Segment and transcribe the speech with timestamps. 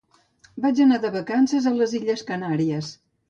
[0.63, 2.93] Vaig anar de vacances a les Illes Canàries.